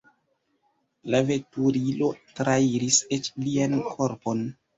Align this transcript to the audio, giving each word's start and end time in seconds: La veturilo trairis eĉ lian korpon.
La 1.15 1.19
veturilo 1.27 2.07
trairis 2.41 2.99
eĉ 3.19 3.31
lian 3.45 3.79
korpon. 3.93 4.43